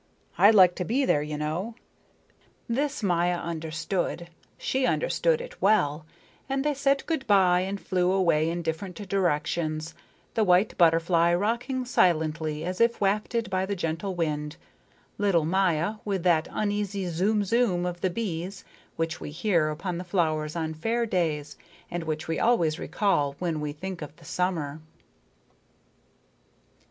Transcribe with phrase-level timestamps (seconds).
[0.35, 1.75] I'd like to be there, you know."
[2.67, 6.07] This Maya understood, she understood it well,
[6.49, 9.93] and they said good by and flew away in different directions,
[10.33, 14.57] the white butterfly rocking silently as if wafted by the gentle wind,
[15.19, 18.63] little Maya with that uneasy zoom zoom of the bees
[18.95, 21.57] which we hear upon the flowers on fair days
[21.91, 24.81] and which we always recall when we think of the summer.